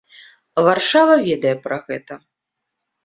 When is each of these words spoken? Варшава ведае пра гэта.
Варшава 0.67 1.17
ведае 1.27 1.53
пра 1.67 1.77
гэта. 1.91 2.13